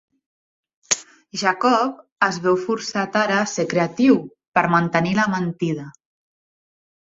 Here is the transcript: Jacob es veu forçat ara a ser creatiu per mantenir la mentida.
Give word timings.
Jacob 1.41 1.99
es 2.29 2.39
veu 2.47 2.57
forçat 2.63 3.19
ara 3.25 3.37
a 3.43 3.45
ser 3.53 3.67
creatiu 3.75 4.19
per 4.59 4.67
mantenir 4.79 5.15
la 5.23 5.29
mentida. 5.37 5.89